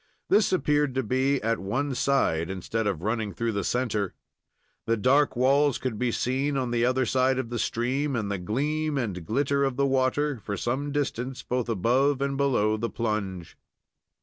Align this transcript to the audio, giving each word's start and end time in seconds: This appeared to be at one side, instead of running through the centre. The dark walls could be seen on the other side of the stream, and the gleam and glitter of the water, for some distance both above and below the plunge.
This 0.29 0.51
appeared 0.51 0.95
to 0.95 1.03
be 1.03 1.39
at 1.43 1.59
one 1.59 1.93
side, 1.93 2.49
instead 2.49 2.87
of 2.87 3.03
running 3.03 3.35
through 3.35 3.51
the 3.51 3.63
centre. 3.63 4.15
The 4.87 4.97
dark 4.97 5.35
walls 5.35 5.77
could 5.77 5.99
be 5.99 6.11
seen 6.11 6.57
on 6.57 6.71
the 6.71 6.83
other 6.83 7.05
side 7.05 7.37
of 7.37 7.51
the 7.51 7.59
stream, 7.59 8.15
and 8.15 8.31
the 8.31 8.39
gleam 8.39 8.97
and 8.97 9.23
glitter 9.23 9.63
of 9.63 9.75
the 9.75 9.85
water, 9.85 10.39
for 10.43 10.57
some 10.57 10.91
distance 10.91 11.43
both 11.43 11.69
above 11.69 12.19
and 12.19 12.35
below 12.35 12.77
the 12.77 12.89
plunge. 12.89 13.55